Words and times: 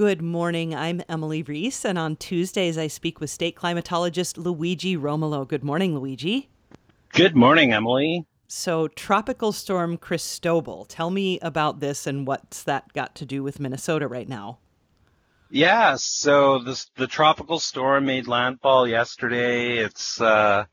Good 0.00 0.22
morning. 0.22 0.74
I'm 0.74 1.02
Emily 1.10 1.42
Reese, 1.42 1.84
and 1.84 1.98
on 1.98 2.16
Tuesdays 2.16 2.78
I 2.78 2.86
speak 2.86 3.20
with 3.20 3.28
state 3.28 3.54
climatologist 3.54 4.38
Luigi 4.38 4.96
Romolo. 4.96 5.44
Good 5.44 5.62
morning, 5.62 5.94
Luigi. 5.94 6.48
Good 7.10 7.36
morning, 7.36 7.74
Emily. 7.74 8.24
So, 8.48 8.88
Tropical 8.88 9.52
Storm 9.52 9.98
Cristobal. 9.98 10.86
Tell 10.86 11.10
me 11.10 11.38
about 11.40 11.80
this 11.80 12.06
and 12.06 12.26
what's 12.26 12.62
that 12.62 12.90
got 12.94 13.14
to 13.16 13.26
do 13.26 13.42
with 13.42 13.60
Minnesota 13.60 14.08
right 14.08 14.26
now? 14.26 14.60
Yeah, 15.50 15.96
so 15.96 16.60
the 16.60 16.82
the 16.96 17.06
tropical 17.06 17.58
storm 17.58 18.06
made 18.06 18.26
landfall 18.26 18.88
yesterday. 18.88 19.76
It's 19.76 20.18
uh, 20.18 20.64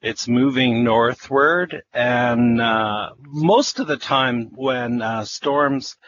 it's 0.00 0.26
moving 0.26 0.82
northward, 0.82 1.82
and 1.92 2.58
uh, 2.58 3.10
most 3.20 3.80
of 3.80 3.86
the 3.86 3.98
time 3.98 4.50
when 4.54 5.02
uh, 5.02 5.26
storms 5.26 5.98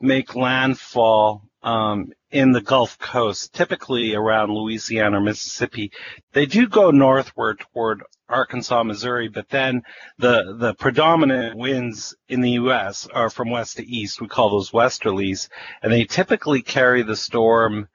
make 0.00 0.34
landfall, 0.34 1.42
um, 1.66 2.12
in 2.30 2.52
the 2.52 2.60
Gulf 2.60 2.96
Coast, 2.96 3.52
typically 3.52 4.14
around 4.14 4.52
Louisiana 4.52 5.18
or 5.18 5.20
Mississippi, 5.20 5.90
they 6.32 6.46
do 6.46 6.68
go 6.68 6.92
northward 6.92 7.58
toward 7.58 8.04
Arkansas, 8.28 8.84
Missouri, 8.84 9.28
but 9.28 9.48
then 9.48 9.82
the 10.18 10.56
the 10.58 10.74
predominant 10.74 11.58
winds 11.58 12.14
in 12.28 12.40
the 12.40 12.52
U.S. 12.52 13.08
are 13.12 13.30
from 13.30 13.50
west 13.50 13.78
to 13.78 13.86
east. 13.86 14.20
We 14.20 14.28
call 14.28 14.50
those 14.50 14.70
westerlies, 14.70 15.48
and 15.82 15.92
they 15.92 16.04
typically 16.04 16.62
carry 16.62 17.02
the 17.02 17.16
storm 17.16 17.88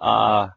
uh, 0.00 0.48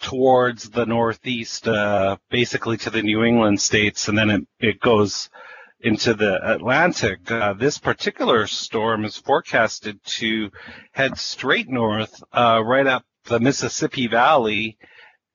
towards 0.00 0.68
the 0.68 0.86
northeast, 0.86 1.68
uh, 1.68 2.16
basically 2.28 2.76
to 2.78 2.90
the 2.90 3.02
New 3.02 3.22
England 3.22 3.60
states, 3.60 4.08
and 4.08 4.18
then 4.18 4.30
it, 4.30 4.46
it 4.58 4.80
goes 4.80 5.30
into 5.80 6.14
the 6.14 6.38
Atlantic. 6.52 7.30
Uh, 7.30 7.54
this 7.54 7.78
particular 7.78 8.46
storm 8.46 9.04
is 9.04 9.16
forecasted 9.16 10.02
to 10.04 10.50
head 10.92 11.16
straight 11.18 11.68
north, 11.68 12.22
uh, 12.32 12.62
right 12.64 12.86
up 12.86 13.04
the 13.24 13.40
Mississippi 13.40 14.06
Valley, 14.06 14.78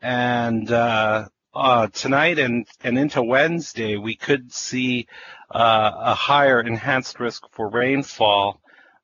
and 0.01 0.71
uh, 0.71 1.27
uh 1.53 1.87
tonight 1.87 2.37
and 2.37 2.67
and 2.83 2.97
into 2.97 3.23
Wednesday, 3.23 3.95
we 3.95 4.15
could 4.15 4.51
see 4.51 5.07
uh, 5.51 5.91
a 5.95 6.13
higher 6.13 6.59
enhanced 6.59 7.19
risk 7.19 7.43
for 7.51 7.69
rainfall 7.69 8.59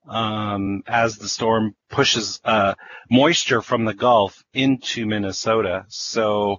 um, 0.07 0.83
as 0.87 1.17
the 1.17 1.27
storm 1.27 1.75
pushes 1.89 2.39
uh, 2.43 2.73
moisture 3.09 3.61
from 3.61 3.85
the 3.85 3.93
Gulf 3.93 4.43
into 4.53 5.05
Minnesota. 5.05 5.85
So 5.87 6.57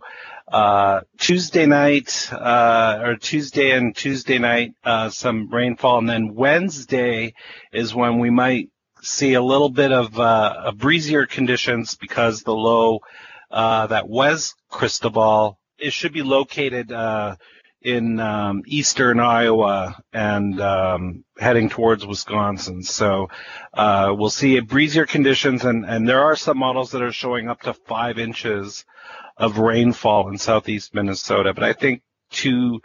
uh, 0.50 1.00
Tuesday 1.18 1.66
night 1.66 2.28
uh, 2.32 3.00
or 3.02 3.16
Tuesday 3.16 3.72
and 3.72 3.94
Tuesday 3.94 4.38
night 4.38 4.74
uh, 4.84 5.10
some 5.10 5.48
rainfall, 5.50 5.98
and 5.98 6.08
then 6.08 6.34
Wednesday 6.34 7.34
is 7.72 7.94
when 7.94 8.18
we 8.18 8.30
might 8.30 8.70
see 9.02 9.34
a 9.34 9.42
little 9.42 9.70
bit 9.70 9.92
of 9.92 10.18
uh, 10.18 10.72
breezier 10.76 11.26
conditions 11.26 11.96
because 11.96 12.42
the 12.42 12.54
low 12.54 13.00
uh, 13.50 13.86
that 13.88 14.08
was 14.08 14.54
Cristobal 14.70 15.58
it 15.78 15.92
should 15.92 16.12
be 16.12 16.22
located 16.22 16.92
in 17.84 18.20
um, 18.20 18.62
eastern 18.66 19.20
Iowa 19.20 19.96
and 20.12 20.60
um, 20.60 21.24
heading 21.38 21.68
towards 21.68 22.06
Wisconsin. 22.06 22.82
So 22.82 23.28
uh, 23.74 24.14
we'll 24.16 24.30
see 24.30 24.56
a 24.56 24.62
breezier 24.62 25.06
conditions, 25.06 25.64
and, 25.64 25.84
and 25.84 26.08
there 26.08 26.22
are 26.22 26.36
some 26.36 26.58
models 26.58 26.92
that 26.92 27.02
are 27.02 27.12
showing 27.12 27.48
up 27.48 27.62
to 27.62 27.74
five 27.74 28.18
inches 28.18 28.84
of 29.36 29.58
rainfall 29.58 30.28
in 30.28 30.38
southeast 30.38 30.94
Minnesota. 30.94 31.54
But 31.54 31.64
I 31.64 31.72
think 31.72 32.02
two 32.30 32.80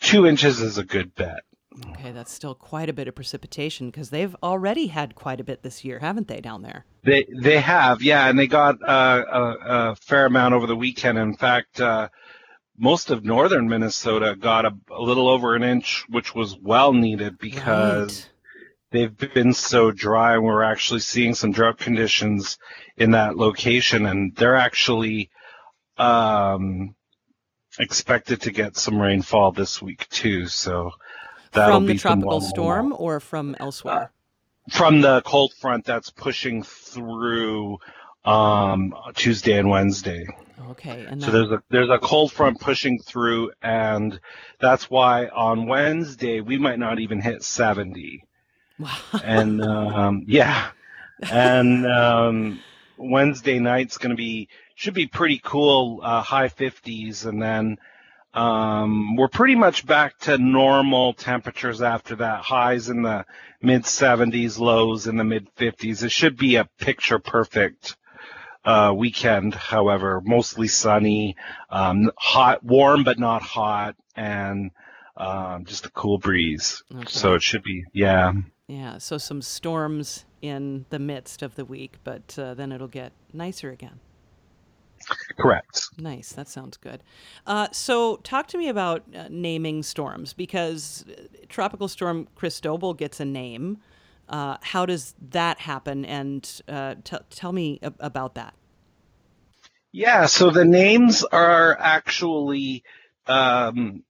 two 0.00 0.26
inches 0.26 0.60
is 0.60 0.78
a 0.78 0.84
good 0.84 1.14
bet. 1.14 1.40
Okay, 1.90 2.10
that's 2.10 2.32
still 2.32 2.54
quite 2.54 2.88
a 2.88 2.92
bit 2.94 3.06
of 3.06 3.14
precipitation 3.14 3.90
because 3.90 4.08
they've 4.08 4.34
already 4.42 4.86
had 4.86 5.14
quite 5.14 5.40
a 5.40 5.44
bit 5.44 5.62
this 5.62 5.84
year, 5.84 5.98
haven't 5.98 6.26
they, 6.26 6.40
down 6.40 6.62
there? 6.62 6.86
They 7.04 7.26
they 7.42 7.60
have, 7.60 8.02
yeah, 8.02 8.28
and 8.28 8.38
they 8.38 8.46
got 8.46 8.76
uh, 8.82 9.24
a, 9.30 9.42
a, 9.42 9.96
fair 9.96 10.26
amount 10.26 10.54
over 10.54 10.66
the 10.66 10.76
weekend. 10.76 11.18
In 11.18 11.36
fact. 11.36 11.80
Uh, 11.80 12.08
most 12.78 13.10
of 13.10 13.24
northern 13.24 13.68
Minnesota 13.68 14.36
got 14.38 14.66
a, 14.66 14.72
a, 14.90 15.00
little 15.00 15.28
over 15.28 15.54
an 15.54 15.62
inch, 15.62 16.04
which 16.08 16.34
was 16.34 16.58
well 16.58 16.92
needed 16.92 17.38
because 17.38 18.26
right. 18.26 18.30
they've 18.90 19.32
been 19.32 19.52
so 19.52 19.90
dry. 19.90 20.34
and 20.34 20.44
We're 20.44 20.62
actually 20.62 21.00
seeing 21.00 21.34
some 21.34 21.52
drought 21.52 21.78
conditions 21.78 22.58
in 22.96 23.12
that 23.12 23.36
location, 23.36 24.06
and 24.06 24.34
they're 24.36 24.56
actually 24.56 25.30
um, 25.98 26.94
expected 27.78 28.42
to 28.42 28.50
get 28.50 28.76
some 28.76 29.00
rainfall 29.00 29.52
this 29.52 29.80
week 29.80 30.08
too. 30.08 30.46
So 30.46 30.92
that'll 31.52 31.78
from 31.78 31.86
the 31.86 31.94
tropical 31.94 32.40
storm 32.40 32.94
or 32.96 33.20
from 33.20 33.56
elsewhere. 33.58 33.94
Uh, 33.94 34.06
from 34.70 35.00
the 35.00 35.22
cold 35.22 35.52
front 35.54 35.84
that's 35.84 36.10
pushing 36.10 36.62
through 36.62 37.78
um, 38.24 38.94
Tuesday 39.14 39.58
and 39.58 39.70
Wednesday. 39.70 40.26
Okay. 40.70 41.06
And 41.08 41.22
so 41.22 41.30
there's 41.30 41.50
a 41.50 41.62
there's 41.70 41.90
a 41.90 41.98
cold 41.98 42.32
front 42.32 42.60
pushing 42.60 42.98
through, 42.98 43.52
and 43.62 44.18
that's 44.60 44.90
why 44.90 45.26
on 45.26 45.66
Wednesday 45.66 46.40
we 46.40 46.58
might 46.58 46.78
not 46.78 46.98
even 46.98 47.20
hit 47.20 47.42
70. 47.42 48.24
Wow. 48.78 48.96
And 49.22 49.62
um, 49.62 50.24
yeah, 50.26 50.70
and 51.30 51.86
um, 51.86 52.60
Wednesday 52.96 53.58
night's 53.58 53.98
going 53.98 54.10
to 54.10 54.16
be 54.16 54.48
should 54.74 54.94
be 54.94 55.06
pretty 55.06 55.40
cool, 55.42 56.00
uh, 56.02 56.22
high 56.22 56.48
50s, 56.48 57.24
and 57.24 57.40
then 57.40 57.78
um, 58.34 59.16
we're 59.16 59.28
pretty 59.28 59.54
much 59.54 59.86
back 59.86 60.18
to 60.20 60.36
normal 60.36 61.14
temperatures 61.14 61.80
after 61.80 62.16
that. 62.16 62.42
Highs 62.42 62.90
in 62.90 63.02
the 63.02 63.24
mid 63.62 63.84
70s, 63.84 64.58
lows 64.58 65.06
in 65.06 65.16
the 65.16 65.24
mid 65.24 65.48
50s. 65.56 66.02
It 66.02 66.12
should 66.12 66.36
be 66.36 66.56
a 66.56 66.68
picture 66.78 67.18
perfect 67.18 67.96
uh, 68.66 68.92
weekend, 68.94 69.54
however, 69.54 70.20
mostly 70.22 70.68
sunny, 70.68 71.36
um, 71.70 72.10
hot, 72.18 72.62
warm 72.62 73.04
but 73.04 73.18
not 73.18 73.40
hot, 73.40 73.96
and 74.14 74.72
um, 75.16 75.64
just 75.64 75.86
a 75.86 75.90
cool 75.90 76.18
breeze. 76.18 76.82
Okay. 76.94 77.04
So 77.08 77.34
it 77.34 77.42
should 77.42 77.62
be, 77.62 77.84
yeah. 77.92 78.32
Yeah, 78.68 78.98
so 78.98 79.16
some 79.16 79.42
storms 79.42 80.24
in 80.42 80.86
the 80.90 80.98
midst 80.98 81.42
of 81.42 81.54
the 81.54 81.64
week, 81.64 81.98
but 82.02 82.36
uh, 82.38 82.54
then 82.54 82.72
it'll 82.72 82.88
get 82.88 83.12
nicer 83.32 83.70
again. 83.70 84.00
Correct. 85.38 85.88
Nice. 85.98 86.32
That 86.32 86.48
sounds 86.48 86.76
good. 86.76 87.02
Uh, 87.46 87.68
so, 87.70 88.16
talk 88.18 88.48
to 88.48 88.58
me 88.58 88.68
about 88.68 89.04
uh, 89.14 89.26
naming 89.30 89.82
storms 89.82 90.32
because 90.32 91.04
uh, 91.08 91.22
Tropical 91.48 91.86
Storm 91.86 92.26
Cristobal 92.34 92.94
gets 92.94 93.20
a 93.20 93.24
name. 93.24 93.78
Uh, 94.28 94.56
how 94.62 94.84
does 94.84 95.14
that 95.30 95.60
happen? 95.60 96.04
And 96.04 96.62
uh, 96.66 96.96
t- 97.04 97.18
tell 97.30 97.52
me 97.52 97.78
ab- 97.82 97.96
about 98.00 98.34
that. 98.34 98.54
Yeah, 99.92 100.26
so 100.26 100.50
the 100.50 100.64
names 100.64 101.22
are 101.24 101.76
actually 101.78 102.82
um, 103.26 104.02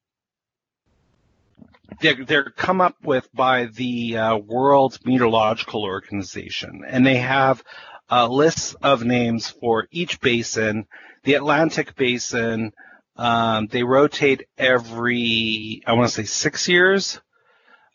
they're, 2.01 2.25
they're 2.25 2.51
come 2.51 2.81
up 2.81 2.97
with 3.03 3.29
by 3.33 3.67
the 3.67 4.17
uh, 4.17 4.37
World 4.37 4.99
Meteorological 5.05 5.83
Organization, 5.83 6.83
and 6.87 7.07
they 7.07 7.17
have 7.17 7.63
a 8.09 8.29
list 8.29 8.77
of 8.83 9.05
names 9.05 9.49
for 9.49 9.89
each 9.91 10.21
basin. 10.21 10.87
The 11.25 11.35
Atlantic 11.35 11.97
Basin, 11.97 12.73
um, 13.17 13.67
they 13.67 13.83
rotate 13.83 14.47
every 14.57 15.83
I 15.87 15.95
want 15.95 16.09
to 16.09 16.15
say 16.15 16.25
six 16.25 16.69
years. 16.69 17.21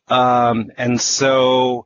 Um, 0.07 0.71
and 0.77 0.99
so 0.99 1.85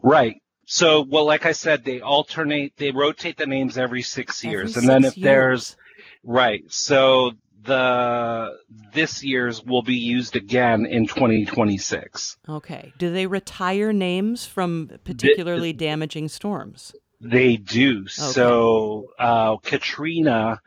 Right. 0.01 0.42
So, 0.65 1.01
well, 1.01 1.25
like 1.25 1.45
I 1.45 1.51
said, 1.51 1.83
they 1.83 2.00
alternate, 2.00 2.74
they 2.77 2.92
rotate 2.92 3.38
the 3.38 3.45
names 3.45 3.77
every 3.77 4.01
six 4.01 4.44
years, 4.44 4.77
every 4.77 4.81
and 4.81 4.89
then 4.89 5.12
if 5.12 5.18
years. 5.18 5.24
there's 5.24 5.75
right. 6.24 6.64
So 6.72 7.31
the 7.64 8.58
this 8.94 9.24
year's 9.24 9.64
will 9.64 9.81
be 9.81 9.96
used 9.96 10.36
again 10.36 10.86
in 10.86 11.08
2026. 11.08 12.38
Okay. 12.48 12.94
Do 12.98 13.12
they 13.12 13.28
retire 13.28 13.94
names 13.94 14.46
from 14.46 14.92
particularly 15.04 15.72
the, 15.72 15.78
damaging 15.78 16.28
storms? 16.28 16.94
They 17.22 17.58
do. 17.58 18.02
Okay. 18.02 18.08
So 18.10 19.08
uh, 19.18 19.58
Katrina, 19.58 20.62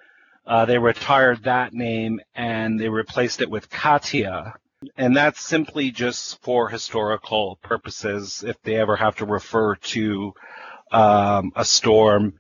uh, 0.46 0.64
they 0.64 0.78
retired 0.78 1.44
that 1.44 1.74
name 1.74 2.20
and 2.34 2.80
they 2.80 2.88
replaced 2.88 3.40
it 3.40 3.50
with 3.50 3.68
Katia. 3.68 4.54
And 4.96 5.16
that's 5.16 5.40
simply 5.40 5.90
just 5.90 6.42
for 6.42 6.68
historical 6.68 7.58
purposes. 7.62 8.44
If 8.46 8.60
they 8.62 8.76
ever 8.76 8.96
have 8.96 9.16
to 9.16 9.26
refer 9.26 9.76
to 9.76 10.34
um, 10.92 11.52
a 11.56 11.64
storm 11.64 12.34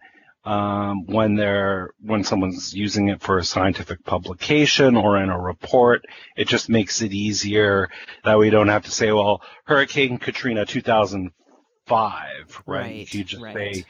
um, 0.46 1.04
when 1.06 1.34
they're 1.34 1.90
when 2.00 2.22
someone's 2.22 2.72
using 2.72 3.08
it 3.08 3.20
for 3.20 3.38
a 3.38 3.44
scientific 3.44 4.04
publication 4.04 4.96
or 4.96 5.18
in 5.18 5.28
a 5.28 5.38
report. 5.38 6.06
It 6.36 6.46
just 6.46 6.68
makes 6.68 7.02
it 7.02 7.12
easier 7.12 7.90
that 8.24 8.38
we 8.38 8.48
don't 8.50 8.68
have 8.68 8.84
to 8.84 8.92
say, 8.92 9.10
well, 9.10 9.42
Hurricane 9.64 10.18
Katrina 10.18 10.64
2005, 10.64 12.62
right? 12.64 12.80
right 12.80 13.14
you 13.14 13.24
just 13.24 13.42
right. 13.42 13.54
say 13.54 13.84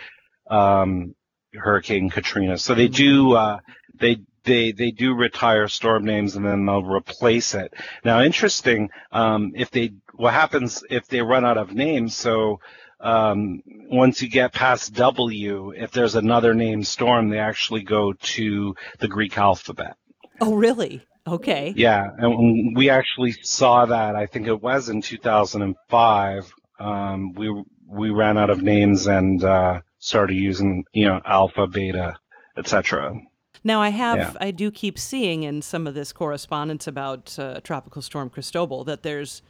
um, 0.49 1.15
Hurricane 1.53 2.09
Katrina. 2.09 2.57
So 2.57 2.75
they 2.75 2.89
do 2.89 3.35
uh, 3.35 3.59
they 3.95 4.17
they 4.45 4.73
they 4.73 4.93
do 4.93 5.15
retire 5.15 5.69
storm 5.69 6.07
names 6.07 6.37
and 6.37 6.47
then 6.47 6.65
they'll 6.65 6.83
replace 6.83 7.55
it. 7.55 7.75
Now, 8.03 8.23
interesting. 8.23 8.89
Um, 9.13 9.53
if 9.55 9.71
they 9.71 9.93
what 10.15 10.33
happens 10.33 10.83
if 10.89 11.07
they 11.07 11.21
run 11.21 11.45
out 11.45 11.59
of 11.59 11.75
names? 11.75 12.17
So 12.17 12.61
um, 13.01 13.63
once 13.67 14.23
you 14.23 14.29
get 14.29 14.53
past 14.53 14.95
W, 14.95 15.73
if 15.77 15.93
there's 15.93 16.15
another 16.15 16.55
name 16.55 16.83
storm, 16.83 17.29
they 17.29 17.39
actually 17.39 17.83
go 17.83 18.13
to 18.13 18.75
the 18.99 19.09
Greek 19.09 19.37
alphabet. 19.37 19.97
Oh, 20.41 20.55
really? 20.55 21.03
Okay. 21.27 21.73
Yeah, 21.77 22.09
and 22.19 22.77
we 22.77 22.91
actually 22.91 23.33
saw 23.43 23.87
that. 23.87 24.15
I 24.15 24.27
think 24.27 24.47
it 24.47 24.63
was 24.63 24.89
in 24.89 25.03
2005. 25.03 26.53
Um, 26.79 27.33
we 27.33 27.65
we 27.89 28.11
ran 28.11 28.39
out 28.39 28.51
of 28.51 28.63
names 28.63 29.07
and 29.07 29.43
uh, 29.43 29.81
started 29.99 30.35
using 30.35 30.85
you 30.93 31.07
know 31.07 31.21
alpha, 31.25 31.67
beta, 31.67 32.17
etc. 32.57 33.21
Now 33.65 33.81
I 33.81 33.89
have 33.89 34.19
yeah. 34.19 34.33
I 34.41 34.53
do 34.53 34.71
keep 34.71 34.99
seeing 34.99 35.43
in 35.43 35.63
some 35.63 35.89
of 35.89 35.95
this 35.95 36.13
correspondence 36.13 36.87
about 36.87 37.37
uh, 37.39 37.61
tropical 37.63 38.03
storm 38.03 38.31
Cristobal 38.31 38.85
that 38.85 39.03
there's 39.03 39.43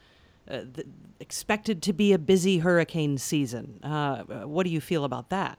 uh, 0.50 0.60
expected 1.20 1.82
to 1.82 1.93
be 1.93 2.12
a 2.12 2.19
busy 2.19 2.58
hurricane 2.58 3.19
season. 3.19 3.81
Uh, 3.82 4.22
what 4.46 4.64
do 4.64 4.70
you 4.70 4.81
feel 4.81 5.04
about 5.04 5.31
that? 5.31 5.58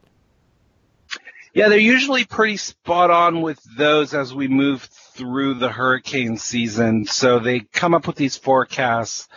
Yeah, 1.54 1.70
they're 1.70 1.80
usually 1.80 2.26
pretty 2.26 2.58
spot 2.58 3.10
on 3.10 3.42
with 3.42 3.60
those 3.78 4.14
as 4.14 4.34
we 4.34 4.48
move 4.48 4.84
through 4.84 5.56
the 5.56 5.70
hurricane 5.70 6.38
season. 6.38 7.06
So 7.06 7.40
they 7.40 7.62
come 7.62 7.96
up 7.96 8.06
with 8.06 8.16
these 8.16 8.38
forecasts 8.38 9.28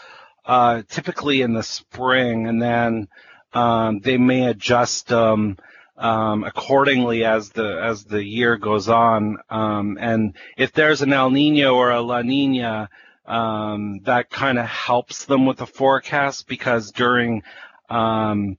uh, 0.44 0.82
typically 0.88 1.42
in 1.42 1.54
the 1.54 1.62
spring, 1.62 2.46
and 2.46 2.60
then 2.60 3.08
um, 3.52 4.00
they 4.00 4.18
may 4.18 4.48
adjust 4.48 5.08
them 5.08 5.56
um, 5.96 6.44
accordingly 6.44 7.24
as 7.24 7.50
the 7.50 7.80
as 7.82 8.04
the 8.04 8.22
year 8.22 8.56
goes 8.56 8.88
on. 8.88 9.38
Um, 9.48 9.96
and 10.00 10.36
if 10.56 10.72
there's 10.72 11.02
an 11.02 11.12
El 11.12 11.30
Nino 11.30 11.74
or 11.74 11.90
a 11.90 12.00
La 12.00 12.22
Nina, 12.22 12.90
um, 13.26 14.00
that 14.04 14.30
kind 14.30 14.58
of 14.58 14.66
helps 14.66 15.24
them 15.26 15.46
with 15.46 15.58
the 15.58 15.66
forecast 15.66 16.48
because 16.48 16.90
during 16.90 17.42
um, 17.88 18.56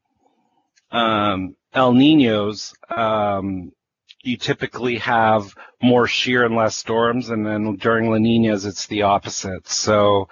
um, 0.91 1.55
El 1.73 1.93
Ninos, 1.93 2.73
um, 2.89 3.71
you 4.23 4.37
typically 4.37 4.97
have 4.97 5.55
more 5.81 6.07
shear 6.07 6.45
and 6.45 6.55
less 6.55 6.75
storms, 6.75 7.29
and 7.29 7.45
then 7.45 7.75
during 7.77 8.09
La 8.09 8.17
Ninas, 8.17 8.65
it's 8.65 8.87
the 8.87 9.03
opposite. 9.03 9.67
So, 9.67 10.27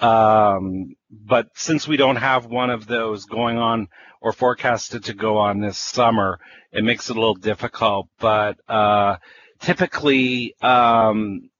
um, 0.00 0.94
but 1.10 1.48
since 1.54 1.86
we 1.86 1.96
don't 1.96 2.16
have 2.16 2.46
one 2.46 2.70
of 2.70 2.86
those 2.86 3.26
going 3.26 3.58
on 3.58 3.88
or 4.20 4.32
forecasted 4.32 5.04
to 5.04 5.14
go 5.14 5.38
on 5.38 5.60
this 5.60 5.78
summer, 5.78 6.40
it 6.72 6.82
makes 6.82 7.08
it 7.08 7.16
a 7.16 7.20
little 7.20 7.34
difficult. 7.34 8.08
But 8.18 8.56
uh, 8.68 9.16
typically, 9.60 10.54
um, 10.60 11.50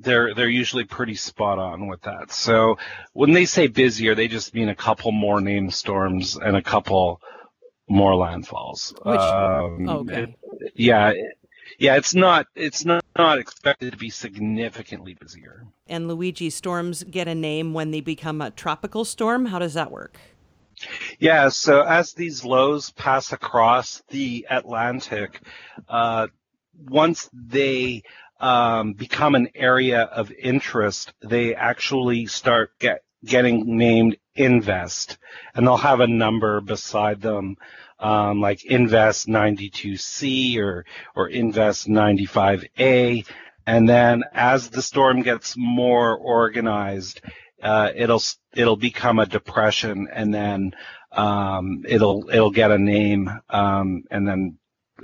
they're 0.00 0.34
they're 0.34 0.48
usually 0.48 0.84
pretty 0.84 1.14
spot 1.14 1.58
on 1.58 1.86
with 1.86 2.02
that. 2.02 2.32
So 2.32 2.78
when 3.12 3.32
they 3.32 3.44
say 3.44 3.66
busier, 3.66 4.14
they 4.14 4.28
just 4.28 4.54
mean 4.54 4.68
a 4.68 4.74
couple 4.74 5.12
more 5.12 5.40
name 5.40 5.70
storms 5.70 6.36
and 6.36 6.56
a 6.56 6.62
couple 6.62 7.20
more 7.88 8.12
landfalls. 8.12 8.92
Which, 9.04 9.20
um, 9.20 9.88
okay. 9.88 10.22
It, 10.22 10.72
yeah, 10.74 11.12
yeah, 11.78 11.96
it's 11.96 12.14
not 12.14 12.46
it's 12.54 12.84
not, 12.84 13.04
not 13.16 13.38
expected 13.38 13.92
to 13.92 13.98
be 13.98 14.10
significantly 14.10 15.14
busier. 15.14 15.66
And 15.86 16.08
Luigi 16.08 16.50
storms 16.50 17.04
get 17.04 17.28
a 17.28 17.34
name 17.34 17.74
when 17.74 17.90
they 17.90 18.00
become 18.00 18.40
a 18.40 18.50
tropical 18.50 19.04
storm. 19.04 19.46
How 19.46 19.58
does 19.58 19.74
that 19.74 19.90
work? 19.90 20.18
Yeah, 21.18 21.50
so 21.50 21.82
as 21.82 22.14
these 22.14 22.42
lows 22.42 22.90
pass 22.90 23.32
across 23.32 24.02
the 24.08 24.46
Atlantic, 24.48 25.42
uh, 25.88 26.28
once 26.88 27.28
they 27.34 28.02
um, 28.40 28.94
become 28.94 29.34
an 29.34 29.48
area 29.54 30.02
of 30.02 30.32
interest, 30.32 31.12
they 31.22 31.54
actually 31.54 32.26
start 32.26 32.78
get, 32.78 33.02
getting 33.24 33.76
named 33.76 34.16
Invest, 34.34 35.18
and 35.54 35.66
they'll 35.66 35.76
have 35.76 36.00
a 36.00 36.06
number 36.06 36.60
beside 36.60 37.20
them, 37.20 37.56
um, 37.98 38.40
like 38.40 38.64
Invest 38.64 39.28
92C 39.28 40.56
or 40.58 40.86
or 41.14 41.28
Invest 41.28 41.86
95A, 41.86 43.26
and 43.66 43.88
then 43.88 44.24
as 44.32 44.70
the 44.70 44.80
storm 44.80 45.22
gets 45.22 45.54
more 45.56 46.16
organized, 46.16 47.20
uh, 47.62 47.90
it'll 47.94 48.22
it'll 48.54 48.76
become 48.76 49.18
a 49.18 49.26
depression, 49.26 50.08
and 50.12 50.32
then 50.32 50.72
um, 51.12 51.84
it'll 51.86 52.30
it'll 52.30 52.50
get 52.50 52.70
a 52.70 52.78
name, 52.78 53.30
um, 53.50 54.04
and 54.10 54.26
then 54.26 54.58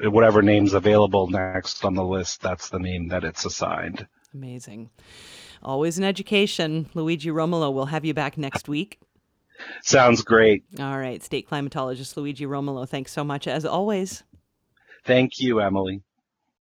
whatever 0.04 0.42
name's 0.42 0.74
available 0.74 1.28
next 1.28 1.84
on 1.84 1.94
the 1.94 2.04
list, 2.04 2.42
that's 2.42 2.68
the 2.68 2.78
name 2.78 3.08
that 3.08 3.24
it's 3.24 3.44
assigned. 3.44 4.06
Amazing. 4.34 4.90
Always 5.62 5.98
an 5.98 6.04
education. 6.04 6.88
Luigi 6.94 7.30
Romolo, 7.30 7.70
we'll 7.70 7.86
have 7.86 8.04
you 8.04 8.14
back 8.14 8.36
next 8.38 8.68
week. 8.68 9.00
Sounds 9.82 10.22
great. 10.22 10.64
All 10.78 10.98
right. 10.98 11.22
State 11.22 11.48
climatologist 11.48 12.16
Luigi 12.16 12.46
Romolo, 12.46 12.84
thanks 12.84 13.12
so 13.12 13.24
much 13.24 13.46
as 13.46 13.64
always. 13.64 14.22
Thank 15.04 15.38
you, 15.38 15.60
Emily. 15.60 16.02